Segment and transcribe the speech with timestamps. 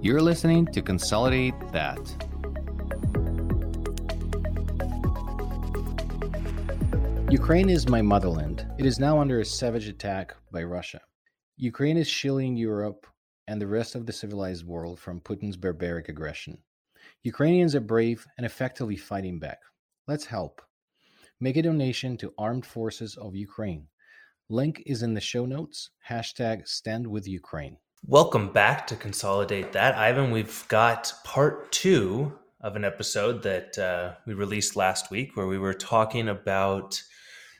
[0.00, 1.98] You're listening to Consolidate That.
[7.32, 8.64] Ukraine is my motherland.
[8.78, 11.00] It is now under a savage attack by Russia.
[11.56, 13.08] Ukraine is shielding Europe
[13.48, 16.58] and the rest of the civilized world from Putin's barbaric aggression.
[17.24, 19.58] Ukrainians are brave and effectively fighting back.
[20.06, 20.62] Let's help.
[21.40, 23.88] Make a donation to Armed Forces of Ukraine.
[24.48, 25.90] Link is in the show notes.
[26.08, 27.78] Hashtag Stand with Ukraine.
[28.06, 29.94] Welcome back to Consolidate That.
[29.94, 35.46] Ivan, we've got part two of an episode that uh, we released last week where
[35.46, 37.02] we were talking about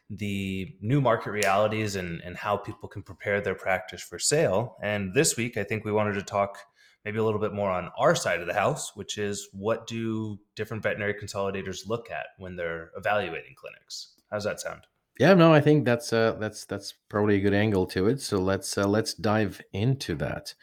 [0.09, 4.77] the new market realities and, and how people can prepare their practice for sale.
[4.82, 6.57] And this week, I think we wanted to talk
[7.05, 10.38] maybe a little bit more on our side of the house, which is what do
[10.57, 14.15] different veterinary consolidators look at when they're evaluating clinics?
[14.30, 14.82] How's that sound?
[15.19, 18.21] Yeah, no, I think that's uh, that's that's probably a good angle to it.
[18.21, 20.55] So let's uh, let's dive into that.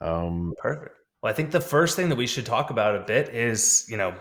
[0.00, 0.96] Um, Perfect.
[1.22, 3.96] Well, I think the first thing that we should talk about a bit is, you
[3.96, 4.14] know,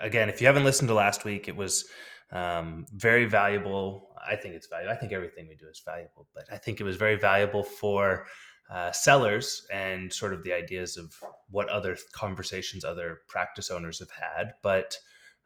[0.00, 1.86] again, if you haven't listened to last week, it was
[2.32, 4.08] um, very valuable.
[4.28, 4.92] I think it's valuable.
[4.92, 8.26] I think everything we do is valuable, but I think it was very valuable for
[8.70, 11.14] uh, sellers and sort of the ideas of
[11.48, 14.54] what other conversations other practice owners have had.
[14.62, 14.96] But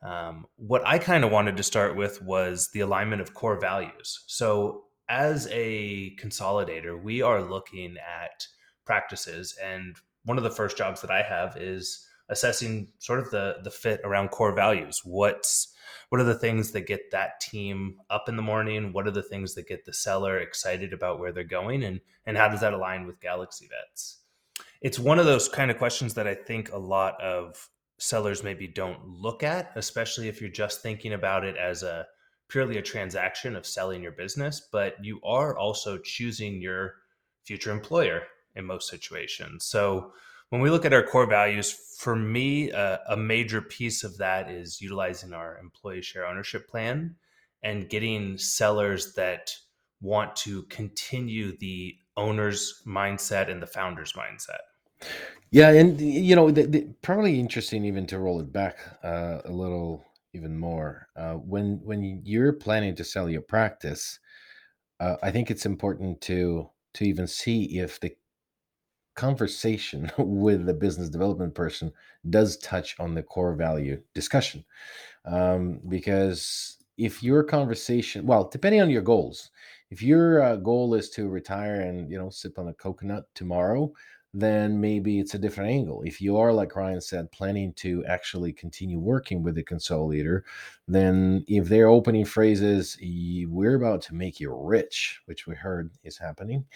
[0.03, 4.25] um, what I kind of wanted to start with was the alignment of core values.
[4.27, 8.47] So, as a consolidator, we are looking at
[8.85, 13.57] practices, and one of the first jobs that I have is assessing sort of the
[13.63, 15.01] the fit around core values.
[15.05, 15.73] What's
[16.09, 18.93] what are the things that get that team up in the morning?
[18.93, 22.37] What are the things that get the seller excited about where they're going, and and
[22.37, 24.19] how does that align with Galaxy Vets?
[24.81, 28.67] It's one of those kind of questions that I think a lot of sellers maybe
[28.67, 32.07] don't look at, especially if you're just thinking about it as a
[32.49, 36.95] purely a transaction of selling your business, but you are also choosing your
[37.45, 38.23] future employer
[38.55, 39.65] in most situations.
[39.65, 40.13] So
[40.51, 44.51] when we look at our core values, for me, uh, a major piece of that
[44.51, 47.17] is utilizing our employee share ownership plan
[47.63, 49.57] and getting sellers that
[50.01, 54.61] want to continue the owner's mindset and the founder's mindset.
[55.51, 59.51] Yeah, and you know, the, the, probably interesting even to roll it back uh, a
[59.51, 61.09] little even more.
[61.17, 64.19] Uh, when when you're planning to sell your practice,
[65.01, 68.17] uh, I think it's important to to even see if the
[69.15, 71.93] conversation with the business development person
[72.31, 74.65] does touch on the core value discussion,
[75.27, 79.51] um, because if your conversation, well, depending on your goals,
[79.91, 83.93] if your uh, goal is to retire and you know sip on a coconut tomorrow
[84.39, 86.03] then maybe it's a different angle.
[86.03, 90.43] If you are, like Ryan said, planning to actually continue working with the consolidator,
[90.87, 96.19] then if their opening phrases, we're about to make you rich, which we heard is
[96.19, 96.67] happening,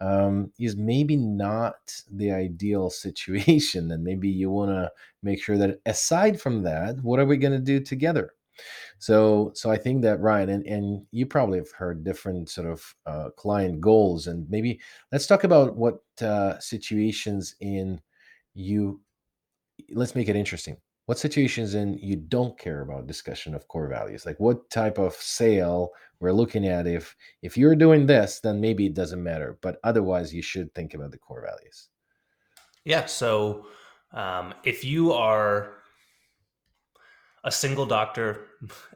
[0.00, 3.90] um, is maybe not the ideal situation.
[3.90, 4.90] And maybe you want to
[5.22, 8.32] make sure that aside from that, what are we going to do together?
[8.98, 12.94] So, so I think that Ryan and, and you probably have heard different sort of
[13.06, 14.80] uh, client goals, and maybe
[15.12, 18.00] let's talk about what uh, situations in
[18.54, 19.00] you.
[19.90, 20.76] Let's make it interesting.
[21.06, 24.24] What situations in you don't care about discussion of core values?
[24.26, 26.86] Like what type of sale we're looking at?
[26.86, 30.94] If if you're doing this, then maybe it doesn't matter, but otherwise you should think
[30.94, 31.88] about the core values.
[32.84, 33.06] Yeah.
[33.06, 33.66] So
[34.12, 35.79] um, if you are
[37.44, 38.46] a single doctor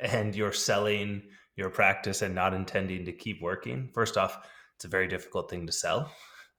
[0.00, 1.22] and you're selling
[1.56, 4.38] your practice and not intending to keep working, first off,
[4.76, 6.10] it's a very difficult thing to sell.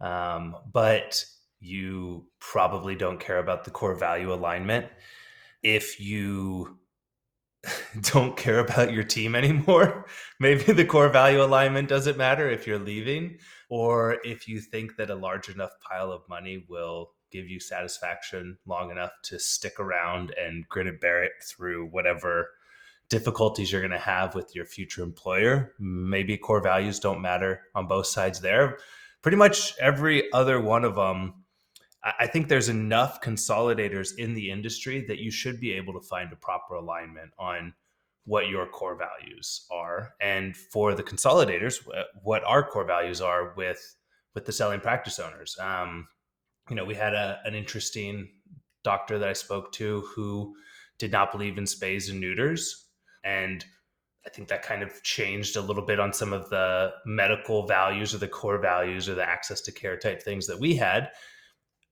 [0.02, 1.24] Um, but
[1.60, 4.88] you probably don't care about the core value alignment.
[5.64, 6.80] If you
[8.02, 10.06] don't care about your team anymore,
[10.40, 13.38] maybe the core value alignment doesn't matter if you're leaving,
[13.70, 18.58] or if you think that a large enough pile of money will give you satisfaction
[18.66, 22.50] long enough to stick around and grin and bear it through whatever
[23.10, 25.74] difficulties you're going to have with your future employer.
[25.80, 28.78] Maybe core values don't matter on both sides there.
[29.22, 31.46] Pretty much every other one of them,
[32.20, 36.32] I think there's enough consolidators in the industry that you should be able to find
[36.32, 37.74] a proper alignment on
[38.26, 40.14] what your core values are.
[40.22, 41.84] And for the consolidators,
[42.22, 43.96] what our core values are with
[44.36, 45.58] with the selling practice owners.
[45.60, 46.08] Um,
[46.70, 48.30] you know, we had a, an interesting
[48.84, 50.56] doctor that I spoke to who
[50.98, 52.88] did not believe in spays and neuters.
[53.24, 53.66] And
[54.26, 58.14] I think that kind of changed a little bit on some of the medical values
[58.14, 61.10] or the core values or the access to care type things that we had.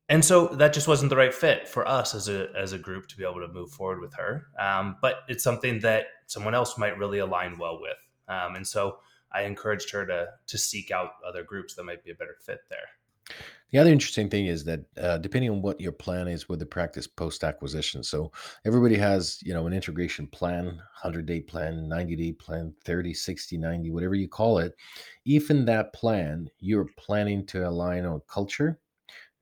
[0.10, 3.08] And so that just wasn't the right fit for us as a as a group
[3.08, 4.48] to be able to move forward with her.
[4.60, 7.98] Um, but it's something that someone else might really align well with.
[8.28, 8.98] Um, and so
[9.32, 12.60] I encouraged her to to seek out other groups that might be a better fit
[12.70, 13.38] there.
[13.74, 16.66] The other interesting thing is that uh, depending on what your plan is with the
[16.66, 18.32] practice post acquisition, so
[18.66, 23.58] everybody has you know an integration plan, 100 day plan, 90 day plan, 30, 60,
[23.58, 24.76] 90, whatever you call it.
[25.26, 28.80] If in that plan you're planning to align on culture,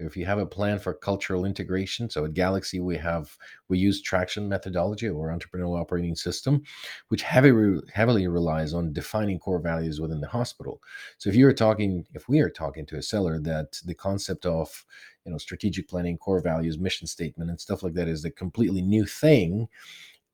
[0.06, 3.38] if you have a plan for cultural integration so at galaxy we have
[3.70, 6.62] we use traction methodology or entrepreneurial operating system
[7.10, 10.82] which heavily heavily relies on defining core values within the hospital.
[11.18, 14.86] So if you're talking if we are talking to a seller that the concept of
[15.26, 18.82] you know strategic planning core values mission statement and stuff like that is a completely
[18.82, 19.68] new thing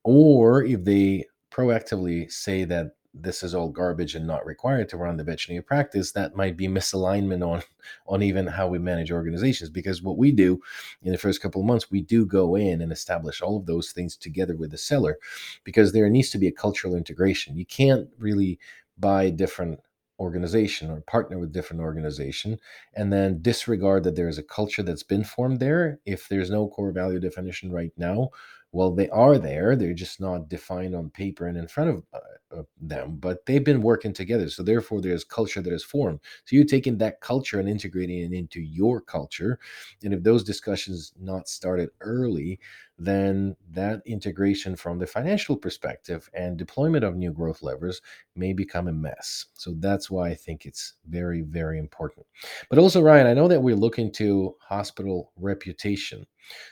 [0.04, 5.18] or if they proactively say that this is all garbage and not required to run
[5.18, 7.62] the veterinary practice, that might be misalignment on
[8.08, 9.70] on even how we manage organizations.
[9.70, 10.62] Because what we do
[11.02, 13.92] in the first couple of months, we do go in and establish all of those
[13.92, 15.18] things together with the seller,
[15.64, 17.58] because there needs to be a cultural integration.
[17.58, 18.60] You can't really
[18.98, 19.80] buy different
[20.20, 22.58] organization or partner with different organization
[22.96, 26.68] and then disregard that there is a culture that's been formed there if there's no
[26.68, 28.30] core value definition right now
[28.72, 32.64] well they are there they're just not defined on paper and in front of uh,
[32.82, 36.20] them but they've been working together so therefore there's culture that is formed.
[36.46, 39.60] So you're taking that culture and integrating it into your culture
[40.04, 42.60] and if those discussions not started early
[42.98, 48.02] then that integration from the financial perspective and deployment of new growth levers
[48.36, 49.46] may become a mess.
[49.54, 52.26] So that's why I think it's very, very important.
[52.70, 56.26] But also, Ryan, I know that we're looking to hospital reputation.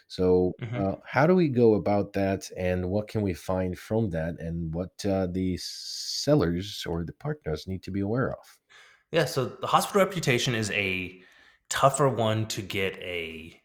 [0.08, 4.10] So, hmm uh, how do we go about that, and what can we find from
[4.12, 8.58] that, and what uh, the sellers or the partners need to be aware of?
[9.12, 11.22] Yeah, so the hospital reputation is a
[11.70, 13.62] tougher one to get a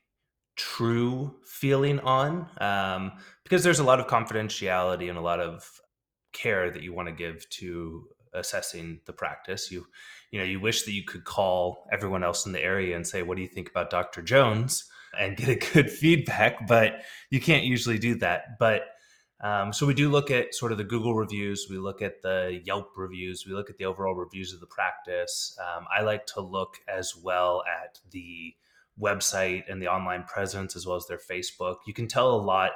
[0.60, 3.12] true feeling on um,
[3.42, 5.80] because there's a lot of confidentiality and a lot of
[6.32, 9.70] care that you want to give to assessing the practice.
[9.72, 9.86] You
[10.30, 13.22] you know you wish that you could call everyone else in the area and say,
[13.22, 14.20] "What do you think about Dr.
[14.22, 14.84] Jones?"
[15.18, 18.58] and get a good feedback, but you can't usually do that.
[18.58, 18.82] But
[19.40, 22.60] um, so we do look at sort of the Google reviews, we look at the
[22.64, 25.58] Yelp reviews, we look at the overall reviews of the practice.
[25.58, 28.54] Um, I like to look as well at the
[29.00, 31.76] website and the online presence as well as their Facebook.
[31.86, 32.72] You can tell a lot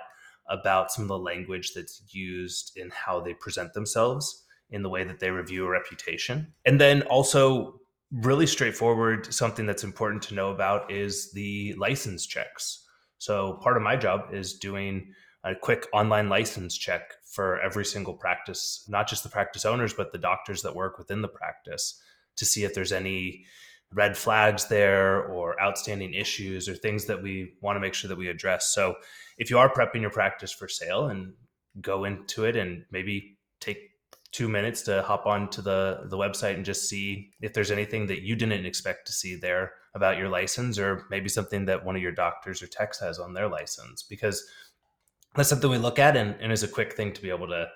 [0.49, 5.05] about some of the language that's used in how they present themselves in the way
[5.05, 6.53] that they review a reputation.
[6.65, 7.81] And then also
[8.13, 12.85] really straightforward something that's important to know about is the license checks.
[13.19, 15.13] So part of my job is doing
[15.45, 20.13] a quick online license check for every single practice, not just the practice owners, but
[20.13, 22.01] the doctors that work within the practice
[22.37, 23.45] to see if there's any
[23.93, 28.19] red flags there or outstanding issues or things that we want to make sure that
[28.19, 28.75] we address.
[28.75, 28.97] So
[29.39, 31.33] if you are prepping your practice for sale and
[31.81, 33.79] go into it and maybe take
[34.33, 38.23] two minutes to hop onto the the website and just see if there's anything that
[38.23, 42.03] you didn't expect to see there about your license or maybe something that one of
[42.03, 44.45] your doctors or techs has on their license because
[45.37, 47.67] that's something we look at and, and is a quick thing to be able to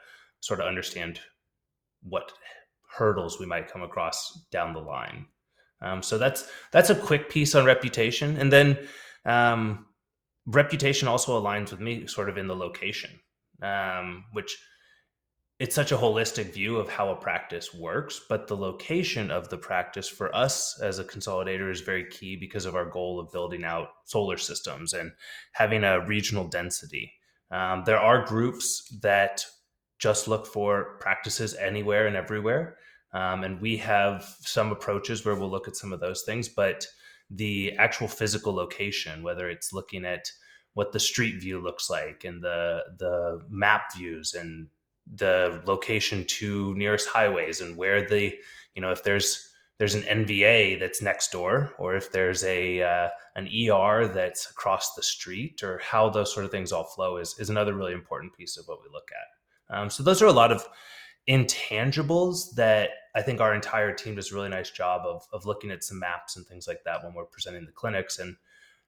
[0.41, 1.21] sort of understand
[2.03, 2.33] what
[2.91, 5.27] hurdles we might come across down the line
[5.81, 8.79] um, so that's that's a quick piece on reputation, and then
[9.25, 9.87] um,
[10.47, 13.11] reputation also aligns with me sort of in the location,
[13.63, 14.59] um, which
[15.59, 18.21] it's such a holistic view of how a practice works.
[18.29, 22.65] But the location of the practice for us as a consolidator is very key because
[22.65, 25.13] of our goal of building out solar systems and
[25.53, 27.13] having a regional density.
[27.51, 29.45] Um, there are groups that
[29.99, 32.77] just look for practices anywhere and everywhere.
[33.13, 36.87] Um, and we have some approaches where we'll look at some of those things, but
[37.31, 40.31] the actual physical location, whether it's looking at
[40.75, 44.69] what the street view looks like and the the map views and
[45.15, 48.35] the location to nearest highways and where the
[48.75, 49.49] you know if there's
[49.79, 54.95] there's an NVA that's next door or if there's a uh, an ER that's across
[54.95, 58.37] the street or how those sort of things all flow is is another really important
[58.37, 59.77] piece of what we look at.
[59.77, 60.67] Um, so those are a lot of
[61.29, 65.71] intangibles that I think our entire team does a really nice job of, of looking
[65.71, 68.19] at some maps and things like that when we're presenting the clinics.
[68.19, 68.37] And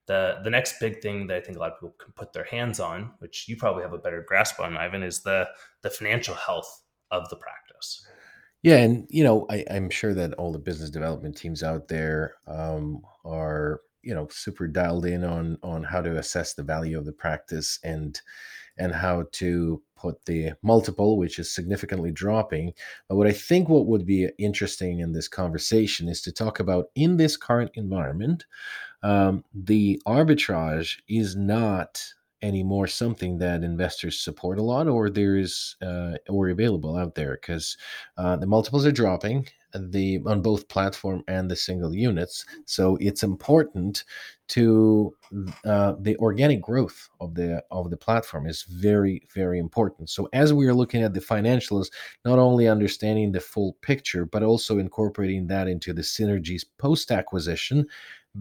[0.07, 2.45] the the next big thing that I think a lot of people can put their
[2.45, 5.49] hands on, which you probably have a better grasp on, Ivan, is the
[5.83, 8.07] the financial health of the practice.
[8.63, 12.35] Yeah, and you know, I, I'm sure that all the business development teams out there
[12.47, 17.05] um, are you know super dialed in on on how to assess the value of
[17.05, 18.21] the practice and
[18.81, 22.73] and how to put the multiple, which is significantly dropping.
[23.09, 26.87] But what I think what would be interesting in this conversation is to talk about
[26.95, 28.47] in this current environment,
[29.03, 32.03] um, the arbitrage is not
[32.43, 37.39] anymore something that investors support a lot or there is uh, or available out there
[37.41, 37.77] because
[38.17, 43.23] uh, the multiples are dropping the on both platform and the single units so it's
[43.23, 44.05] important
[44.51, 45.15] to
[45.65, 50.11] uh, the organic growth of the of the platform is very very important.
[50.11, 51.87] So as we are looking at the financials
[52.25, 57.87] not only understanding the full picture but also incorporating that into the synergies post acquisition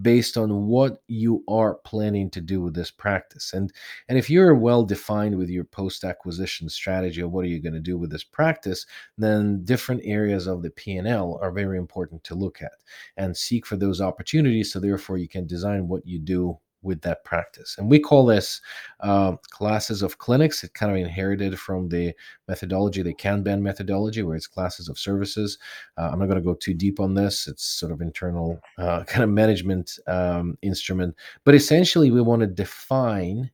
[0.02, 3.54] based on what you are planning to do with this practice.
[3.54, 3.72] And
[4.08, 7.74] and if you're well defined with your post acquisition strategy of what are you going
[7.74, 8.86] to do with this practice
[9.18, 12.72] then different areas of the p&l are very important to look at
[13.18, 17.24] and seek for those opportunities so therefore you can design what you do with that
[17.24, 17.76] practice.
[17.78, 18.62] And we call this
[19.02, 20.64] uh, classes of clinics.
[20.64, 22.14] It kind of inherited from the
[22.48, 25.58] methodology, the Kanban methodology, where it's classes of services.
[25.98, 27.48] Uh, I'm not going to go too deep on this.
[27.48, 31.16] It's sort of internal uh, kind of management um, instrument.
[31.44, 33.52] But essentially, we want to define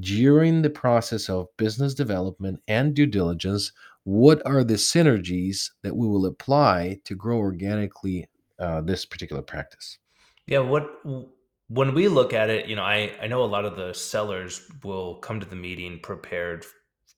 [0.00, 6.06] during the process of business development and due diligence what are the synergies that we
[6.06, 8.28] will apply to grow organically
[8.58, 9.98] uh, this particular practice.
[10.46, 11.00] Yeah, what
[11.68, 14.60] when we look at it, you know, I, I know a lot of the sellers
[14.82, 16.64] will come to the meeting prepared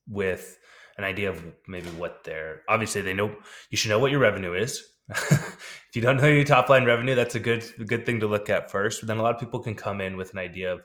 [0.08, 0.58] with
[0.98, 3.34] an idea of maybe what they're obviously they know
[3.70, 4.82] you should know what your revenue is.
[5.10, 8.26] if you don't know your top line revenue, that's a good a good thing to
[8.26, 9.00] look at first.
[9.00, 10.80] But then a lot of people can come in with an idea of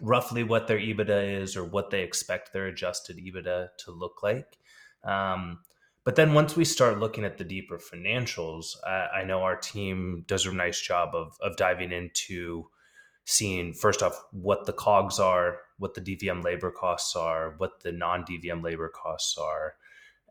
[0.00, 4.56] roughly what their EBITDA is or what they expect their adjusted EBITDA to look like.
[5.04, 5.60] Um,
[6.04, 10.24] but then once we start looking at the deeper financials, I, I know our team
[10.26, 12.66] does a nice job of of diving into
[13.30, 17.92] seeing first off what the cogs are, what the DVM labor costs are, what the
[17.92, 19.74] non DVM labor costs are,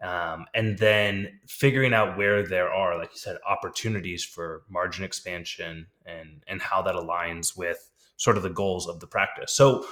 [0.02, 5.88] um, and then figuring out where there are, like you said, opportunities for margin expansion
[6.06, 9.54] and and how that aligns with sort of the goals of the practice.
[9.54, 9.86] So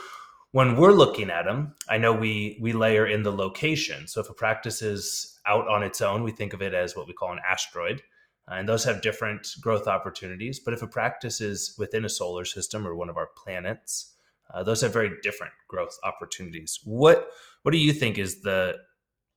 [0.51, 4.07] when we're looking at them, I know we we layer in the location.
[4.07, 7.07] So if a practice is out on its own, we think of it as what
[7.07, 8.01] we call an asteroid
[8.49, 10.59] and those have different growth opportunities.
[10.59, 14.13] But if a practice is within a solar system or one of our planets,
[14.53, 16.79] uh, those have very different growth opportunities.
[16.83, 17.29] What
[17.63, 18.77] what do you think is the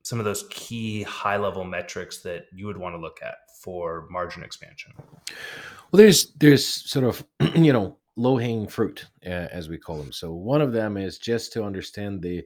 [0.03, 4.07] some of those key high level metrics that you would want to look at for
[4.11, 4.93] margin expansion?
[4.97, 7.25] Well, there's there's sort of
[7.57, 10.13] you know low hanging fruit uh, as we call them.
[10.13, 12.45] So one of them is just to understand the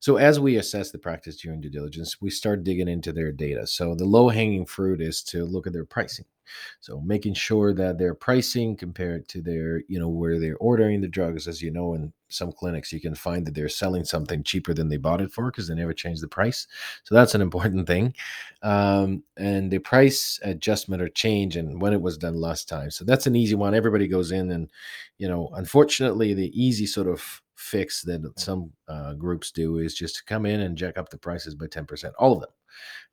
[0.00, 3.66] so as we assess the practice during due diligence, we start digging into their data.
[3.66, 6.24] So the low hanging fruit is to look at their pricing.
[6.80, 11.06] So making sure that their pricing compared to their, you know, where they're ordering the
[11.06, 14.72] drugs, as you know, in some clinics, you can find that they're selling something cheaper
[14.72, 16.66] than they bought it for because they never change the price.
[17.04, 18.14] So that's an important thing.
[18.62, 22.90] Um, and the price adjustment or change and when it was done last time.
[22.90, 23.74] So that's an easy one.
[23.74, 24.70] Everybody goes in and,
[25.18, 30.16] you know, unfortunately, the easy sort of fix that some uh, groups do is just
[30.16, 32.50] to come in and jack up the prices by 10%, all of them.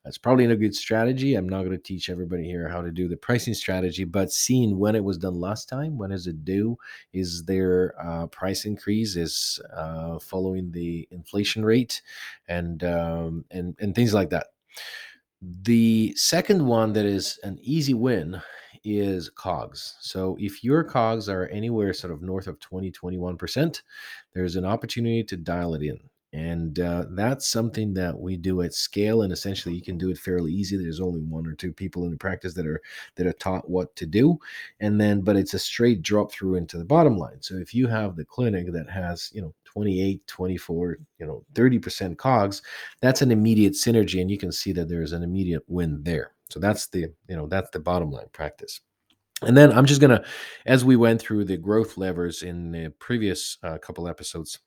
[0.03, 1.35] That's probably a good strategy.
[1.35, 4.79] I'm not going to teach everybody here how to do the pricing strategy, but seeing
[4.79, 6.77] when it was done last time, when is it due?
[7.11, 9.17] Is there uh, price increase?
[9.17, 12.01] Is uh, following the inflation rate,
[12.47, 14.47] and um, and and things like that.
[15.41, 18.41] The second one that is an easy win
[18.87, 19.95] is cogs.
[19.99, 23.81] So if your cogs are anywhere sort of north of 20, 21%,
[24.33, 25.99] there's an opportunity to dial it in.
[26.33, 30.17] And uh, that's something that we do at scale, and essentially you can do it
[30.17, 30.75] fairly easy.
[30.75, 32.81] There's only one or two people in the practice that are
[33.15, 34.37] that are taught what to do,
[34.81, 37.41] and then but it's a straight drop through into the bottom line.
[37.41, 42.17] So if you have the clinic that has you know 28, 24, you know 30%
[42.17, 42.61] cogs,
[43.01, 46.33] that's an immediate synergy, and you can see that there's an immediate win there.
[46.49, 48.81] So that's the you know that's the bottom line practice.
[49.43, 50.23] And then I'm just gonna,
[50.65, 54.59] as we went through the growth levers in the previous uh, couple episodes,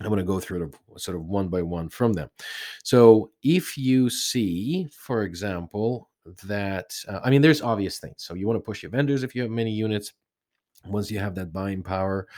[0.00, 2.30] I'm going to go through it sort of one by one from them.
[2.84, 6.08] So if you see, for example,
[6.44, 8.16] that uh, I mean, there's obvious things.
[8.18, 10.12] So you want to push your vendors if you have many units.
[10.86, 12.28] Once you have that buying power,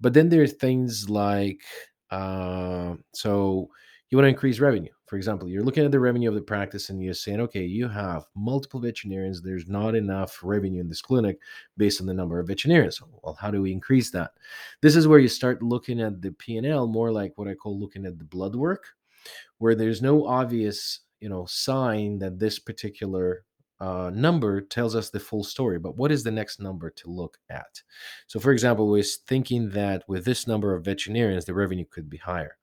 [0.00, 1.62] but then there's things like
[2.10, 3.70] uh, so
[4.10, 4.92] you want to increase revenue.
[5.06, 7.88] For example, you're looking at the revenue of the practice and you're saying, okay, you
[7.88, 9.40] have multiple veterinarians.
[9.40, 11.38] There's not enough revenue in this clinic
[11.76, 13.00] based on the number of veterinarians.
[13.22, 14.32] Well, how do we increase that?
[14.82, 18.04] This is where you start looking at the P&L more like what I call looking
[18.04, 18.88] at the blood work,
[19.58, 23.44] where there's no obvious, you know, sign that this particular
[23.78, 27.38] uh, number tells us the full story, but what is the next number to look
[27.50, 27.82] at?
[28.26, 32.16] So, for example, we're thinking that with this number of veterinarians, the revenue could be
[32.16, 32.56] higher.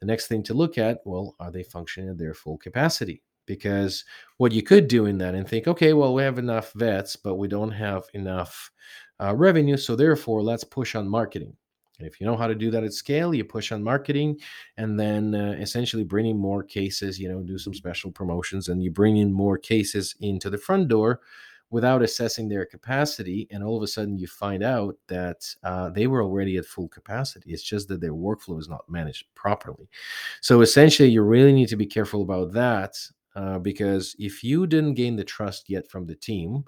[0.00, 3.22] The next thing to look at, well, are they functioning at their full capacity?
[3.46, 4.04] Because
[4.36, 7.36] what you could do in that and think, okay, well, we have enough vets, but
[7.36, 8.70] we don't have enough
[9.20, 9.76] uh, revenue.
[9.76, 11.56] So therefore, let's push on marketing.
[11.98, 14.38] And if you know how to do that at scale, you push on marketing
[14.76, 18.90] and then uh, essentially bringing more cases, you know, do some special promotions and you
[18.90, 21.20] bring in more cases into the front door
[21.70, 23.46] without assessing their capacity.
[23.50, 26.88] And all of a sudden, you find out that uh, they were already at full
[26.88, 27.52] capacity.
[27.52, 29.88] It's just that their workflow is not managed properly.
[30.40, 32.96] So essentially, you really need to be careful about that
[33.36, 36.64] uh, because if you didn't gain the trust yet from the team,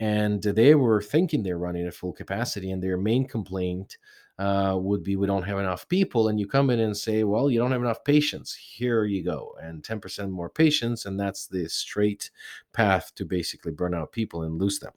[0.00, 3.98] and they were thinking they're running at full capacity, and their main complaint
[4.38, 6.28] uh, would be we don't have enough people.
[6.28, 8.54] And you come in and say, well, you don't have enough patients.
[8.54, 9.56] Here you go.
[9.60, 11.06] And 10% more patients.
[11.06, 12.30] And that's the straight
[12.72, 14.92] path to basically burn out people and lose them.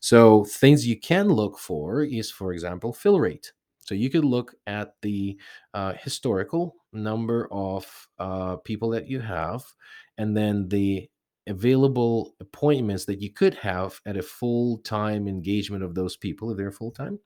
[0.00, 3.52] So, things you can look for is, for example, fill rate.
[3.80, 5.38] So, you could look at the
[5.74, 9.64] uh, historical number of uh, people that you have
[10.18, 11.08] and then the
[11.46, 16.56] available appointments that you could have at a full time engagement of those people if
[16.56, 17.18] they're full time.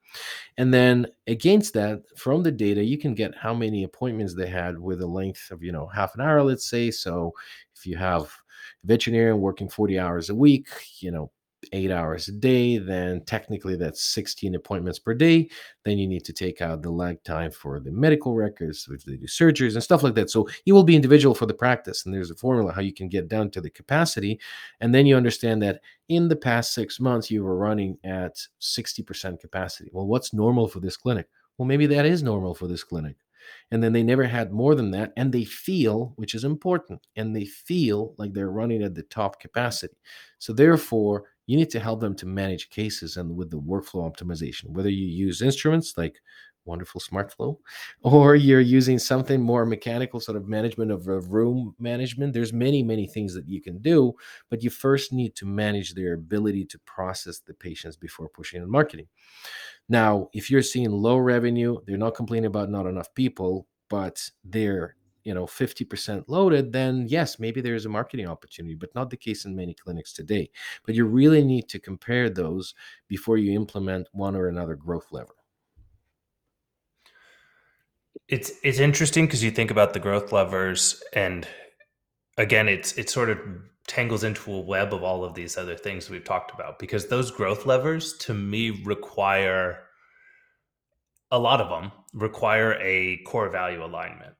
[0.57, 4.79] And then against that, from the data, you can get how many appointments they had
[4.79, 6.91] with a length of, you know, half an hour, let's say.
[6.91, 7.33] So
[7.75, 8.23] if you have
[8.83, 10.67] a veterinarian working 40 hours a week,
[10.99, 11.31] you know,
[11.73, 15.49] eight hours a day, then technically that's 16 appointments per day.
[15.83, 19.15] Then you need to take out the lag time for the medical records, if they
[19.15, 20.29] do surgeries and stuff like that.
[20.29, 22.05] So you will be individual for the practice.
[22.05, 24.39] And there's a formula how you can get down to the capacity.
[24.79, 29.39] And then you understand that in the past six months, you were running at 60%
[29.39, 29.89] capacity.
[29.93, 31.27] Well, what's normal for this clinic?
[31.57, 33.17] Well, maybe that is normal for this clinic
[33.71, 37.35] and then they never had more than that and they feel which is important and
[37.35, 39.97] they feel like they're running at the top capacity
[40.39, 44.69] so therefore you need to help them to manage cases and with the workflow optimization
[44.69, 46.21] whether you use instruments like
[46.65, 47.57] wonderful SmartFlow,
[48.01, 52.33] or you're using something more mechanical, sort of management of, room management.
[52.33, 54.13] There's many, many things that you can do,
[54.49, 58.69] but you first need to manage their ability to process the patients before pushing in
[58.69, 59.07] marketing.
[59.87, 64.95] Now, if you're seeing low revenue, they're not complaining about not enough people, but they're
[65.23, 69.45] you know 50% loaded then yes maybe there's a marketing opportunity but not the case
[69.45, 70.49] in many clinics today
[70.85, 72.73] but you really need to compare those
[73.07, 75.35] before you implement one or another growth lever
[78.27, 81.47] it's it's interesting because you think about the growth levers and
[82.37, 83.39] again it's it sort of
[83.87, 87.31] tangles into a web of all of these other things we've talked about because those
[87.31, 89.79] growth levers to me require
[91.31, 94.33] a lot of them require a core value alignment.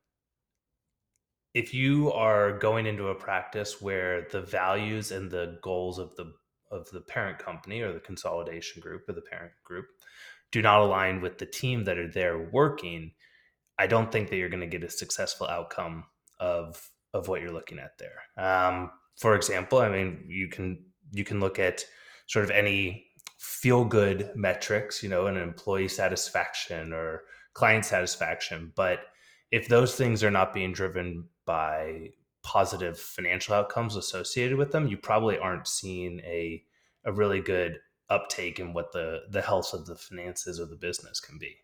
[1.54, 6.34] If you are going into a practice where the values and the goals of the
[6.72, 9.86] of the parent company or the consolidation group or the parent group
[10.52, 13.12] do not align with the team that are there working,
[13.78, 16.06] I don't think that you're going to get a successful outcome
[16.40, 18.22] of of what you're looking at there.
[18.38, 21.86] Um, for example, I mean, you can you can look at
[22.28, 28.72] sort of any feel good metrics, you know, an employee satisfaction or client satisfaction.
[28.76, 29.00] But
[29.52, 32.10] if those things are not being driven by
[32.44, 36.64] positive financial outcomes associated with them, you probably aren't seeing a
[37.06, 41.20] a really good uptake in what the the health of the finances or the business
[41.20, 41.58] can be.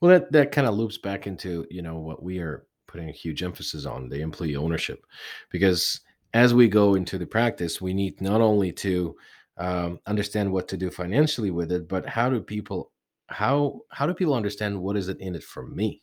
[0.00, 3.12] Well, that that kind of loops back into you know what we are putting a
[3.12, 5.06] huge emphasis on the employee ownership,
[5.50, 6.00] because
[6.32, 9.16] as we go into the practice, we need not only to
[9.56, 12.90] um, understand what to do financially with it but how do people
[13.28, 16.02] how how do people understand what is it in it for me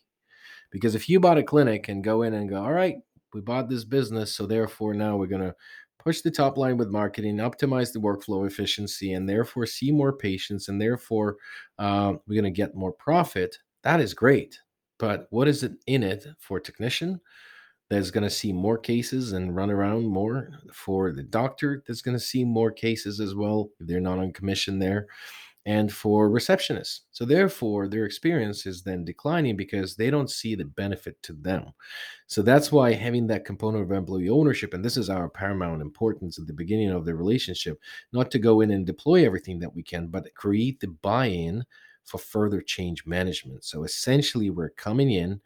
[0.72, 2.96] because if you bought a clinic and go in and go all right
[3.34, 5.56] we bought this business so therefore now we're going to
[6.00, 10.68] push the top line with marketing optimize the workflow efficiency and therefore see more patients
[10.68, 11.38] and therefore
[11.80, 14.60] uh, we're going to get more profit that is great.
[15.00, 17.20] But what is it in it for technician
[17.90, 20.50] that's going to see more cases and run around more?
[20.72, 24.34] For the doctor that's going to see more cases as well if they're not on
[24.34, 25.08] commission there
[25.66, 30.66] and for receptionists so therefore their experience is then declining because they don't see the
[30.66, 31.66] benefit to them
[32.26, 36.40] so that's why having that component of employee ownership and this is our paramount importance
[36.40, 37.80] at the beginning of the relationship
[38.12, 41.64] not to go in and deploy everything that we can but create the buy-in
[42.04, 45.40] for further change management so essentially we're coming in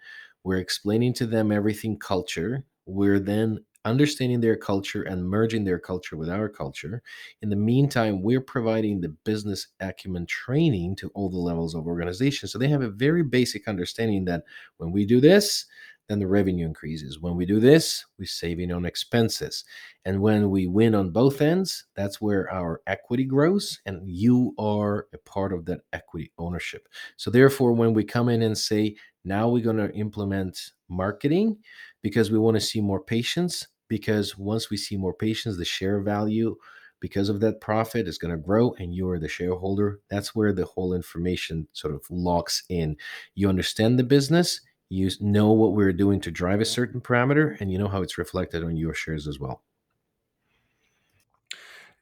[0.45, 2.63] we're explaining to them everything culture.
[2.85, 7.01] We're then understanding their culture and merging their culture with our culture.
[7.41, 12.49] In the meantime, we're providing the business acumen training to all the levels of organization.
[12.49, 14.43] So they have a very basic understanding that
[14.77, 15.65] when we do this,
[16.07, 17.19] then the revenue increases.
[17.19, 19.63] When we do this, we're saving on expenses.
[20.05, 25.07] And when we win on both ends, that's where our equity grows, and you are
[25.13, 26.87] a part of that equity ownership.
[27.17, 31.57] So, therefore, when we come in and say, now we're going to implement marketing
[32.03, 35.99] because we want to see more patients, because once we see more patients, the share
[35.99, 36.55] value
[36.99, 40.65] because of that profit is going to grow and you're the shareholder that's where the
[40.65, 42.95] whole information sort of locks in.
[43.35, 47.71] You understand the business you know what we're doing to drive a certain parameter and
[47.71, 49.63] you know how it's reflected on your shares as well.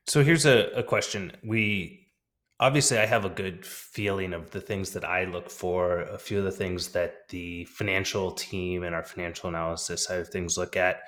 [0.05, 1.31] So here's a, a question.
[1.43, 2.03] We
[2.59, 6.37] obviously i have a good feeling of the things that i look for a few
[6.37, 10.77] of the things that the financial team and our financial analysis side of things look
[10.77, 11.01] at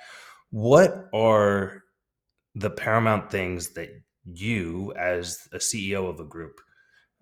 [0.56, 1.82] what are
[2.54, 3.90] the paramount things that
[4.24, 6.62] you as a ceo of a group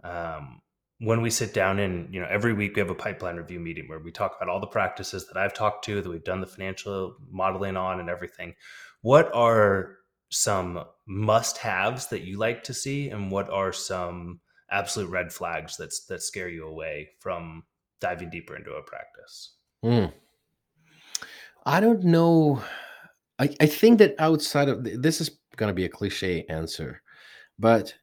[0.05, 0.61] um,
[1.01, 3.89] when we sit down and you know every week we have a pipeline review meeting
[3.89, 6.47] where we talk about all the practices that i've talked to that we've done the
[6.47, 8.55] financial modeling on and everything
[9.03, 9.97] what are
[10.31, 14.39] some must haves that you like to see and what are some
[14.71, 17.65] absolute red flags that's that scare you away from
[18.01, 20.13] diving deeper into a practice mm.
[21.67, 22.63] i don't know
[23.39, 27.03] I, I think that outside of this is going to be a cliche answer
[27.59, 27.95] but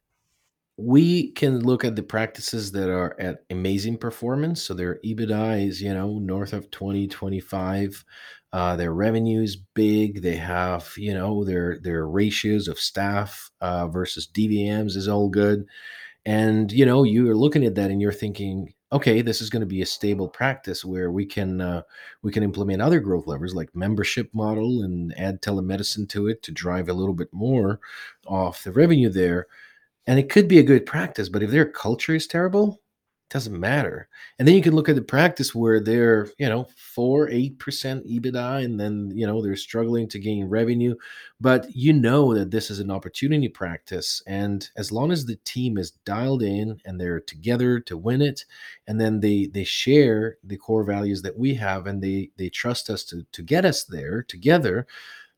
[0.78, 5.82] we can look at the practices that are at amazing performance so their ebitda is
[5.82, 8.06] you know north of 20 25
[8.54, 10.22] uh, their revenue is big.
[10.22, 15.66] They have, you know, their their ratios of staff uh, versus DVMs is all good.
[16.26, 19.66] And you know, you're looking at that and you're thinking, okay, this is going to
[19.66, 21.82] be a stable practice where we can uh,
[22.22, 26.52] we can implement other growth levers like membership model and add telemedicine to it to
[26.52, 27.80] drive a little bit more
[28.28, 29.48] off the revenue there.
[30.08, 32.82] And it could be a good practice, but if their culture is terrible,
[33.32, 34.10] doesn't matter.
[34.38, 38.06] And then you can look at the practice where they're, you know, four, eight percent
[38.06, 40.96] EBITDA, and then you know they're struggling to gain revenue.
[41.40, 44.22] But you know that this is an opportunity practice.
[44.28, 48.44] And as long as the team is dialed in and they're together to win it,
[48.86, 52.90] and then they they share the core values that we have and they they trust
[52.90, 54.86] us to to get us there together,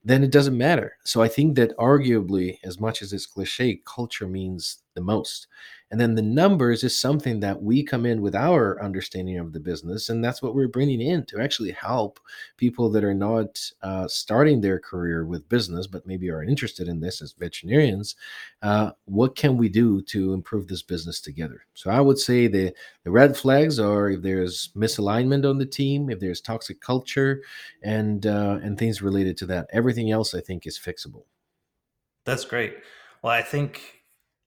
[0.04, 0.98] then it doesn't matter.
[1.04, 5.48] So I think that arguably, as much as it's cliche, culture means the most.
[5.94, 9.60] And then the numbers is something that we come in with our understanding of the
[9.60, 10.10] business.
[10.10, 12.20] And that's what we're bringing in to actually help
[12.58, 17.00] people that are not uh, starting their career with business, but maybe are interested in
[17.00, 18.16] this as veterinarians.
[18.64, 21.64] Uh, what can we do to improve this business together?
[21.76, 26.10] So I would say the, the red flags are if there's misalignment on the team,
[26.10, 27.44] if there's toxic culture,
[27.84, 29.68] and uh, and things related to that.
[29.72, 31.26] Everything else I think is fixable.
[32.26, 32.78] That's great.
[33.22, 34.03] Well, I think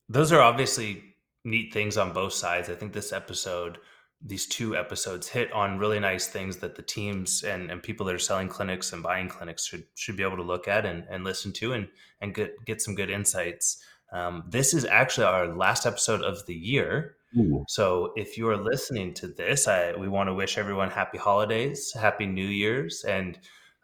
[0.09, 1.03] those are obviously
[1.45, 2.69] neat things on both sides.
[2.69, 3.79] I think this episode,
[4.21, 8.15] these two episodes, hit on really nice things that the teams and, and people that
[8.15, 11.25] are selling clinics and buying clinics should should be able to look at and, and
[11.25, 11.89] listen to and
[12.21, 13.83] and get get some good insights.
[14.13, 17.17] Um, this is actually our last episode of the year.
[17.37, 17.65] Ooh.
[17.69, 21.93] So if you are listening to this, I, we want to wish everyone happy holidays,
[21.93, 23.39] happy New Year's, and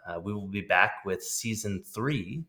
[0.09, 2.45] uh, we will be back with season three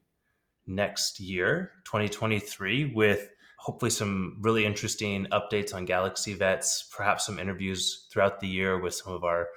[0.65, 3.29] next year, 2023, with
[3.63, 8.93] hopefully some really interesting updates on Galaxy Vets, perhaps some interviews throughout the year with
[8.93, 9.47] some of our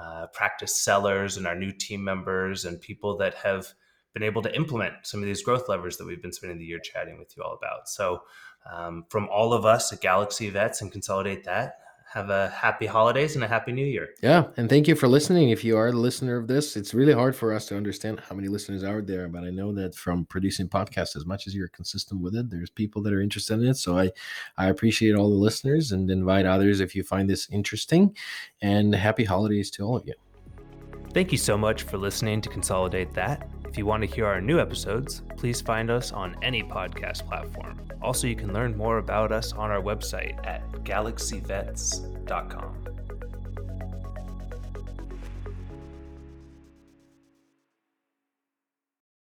[0.00, 3.66] uh, practice sellers and our new team members and people that have
[4.14, 6.78] been able to implement some of these growth levers that we've been spending the year
[6.78, 7.88] chatting with you all about.
[7.88, 8.22] So,
[8.72, 11.78] um, from all of us at Galaxy Vets and Consolidate That,
[12.10, 14.08] have a happy holidays and a happy new year.
[14.22, 14.44] Yeah.
[14.56, 15.50] And thank you for listening.
[15.50, 18.34] If you are the listener of this, it's really hard for us to understand how
[18.34, 19.28] many listeners are there.
[19.28, 22.70] But I know that from producing podcasts, as much as you're consistent with it, there's
[22.70, 23.76] people that are interested in it.
[23.76, 24.10] So I,
[24.56, 28.16] I appreciate all the listeners and invite others if you find this interesting.
[28.62, 30.14] And happy holidays to all of you.
[31.12, 33.48] Thank you so much for listening to Consolidate That.
[33.68, 37.78] If you want to hear our new episodes, please find us on any podcast platform.
[38.00, 42.87] Also, you can learn more about us on our website at galaxyvets.com.